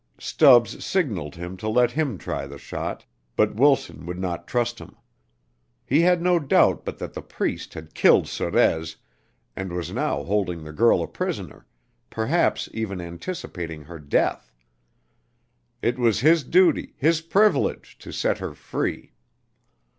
[0.17, 3.05] Stubbs signaled him to let him try the shot,
[3.35, 4.95] but Wilson would not trust him.
[5.85, 8.95] He had no doubt but that the Priest had killed Sorez
[9.55, 11.67] and was now holding the girl a prisoner,
[12.09, 14.51] perhaps even anticipating her death.
[15.83, 19.13] It was his duty, his privilege, to set her free.